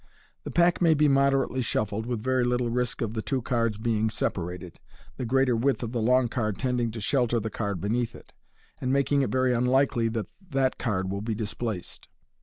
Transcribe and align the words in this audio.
The 0.45 0.49
pack 0.49 0.81
may 0.81 0.95
be 0.95 1.07
moderately 1.07 1.61
shuffled, 1.61 2.07
with 2.07 2.23
very 2.23 2.43
little 2.43 2.71
risk 2.71 3.01
of 3.03 3.13
the 3.13 3.21
two 3.21 3.39
cards 3.43 3.77
being 3.77 4.09
separated, 4.09 4.79
the 5.17 5.27
greater 5.27 5.55
width 5.55 5.83
of 5.83 5.91
the 5.91 6.01
long 6.01 6.27
card 6.27 6.57
tending 6.57 6.89
to 6.93 6.99
shelter 6.99 7.39
the 7.39 7.51
card 7.51 7.79
beneath 7.79 8.15
it, 8.15 8.33
and 8.79 8.91
making 8.91 9.21
it 9.21 9.29
/ery 9.29 9.55
unlikely 9.55 10.07
that 10.07 10.25
that 10.49 10.79
card 10.79 11.11
will 11.11 11.21
be 11.21 11.35
displaced. 11.35 12.09